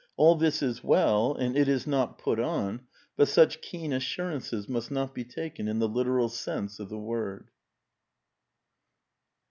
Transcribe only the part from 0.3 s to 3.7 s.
this is well, and it is not put on; but such